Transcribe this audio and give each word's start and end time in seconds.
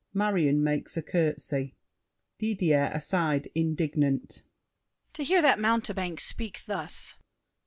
[Marion 0.15 0.63
makes 0.63 0.97
a 0.97 1.03
courtesy. 1.03 1.75
DIDIER 2.39 2.89
(aside, 2.91 3.49
indignant). 3.53 4.41
To 5.13 5.23
hear 5.23 5.43
that 5.43 5.59
mountebank 5.59 6.19
speak 6.19 6.65
thus! 6.65 7.13